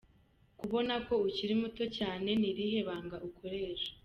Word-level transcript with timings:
ko 0.57 0.61
uboneka 0.67 1.01
ko 1.07 1.13
ukiri 1.27 1.53
muto 1.61 1.83
cyane, 1.97 2.29
ni 2.39 2.47
irihe 2.51 2.79
banga 2.87 3.17
ukoresha?. 3.27 3.91